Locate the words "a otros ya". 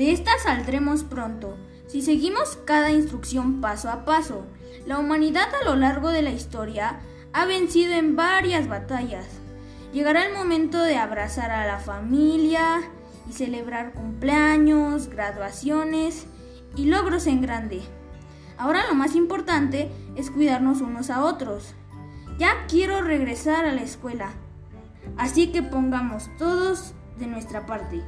21.10-22.64